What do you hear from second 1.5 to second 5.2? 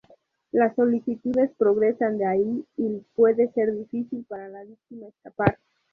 progresan de ahí y puede ser difícil para la víctima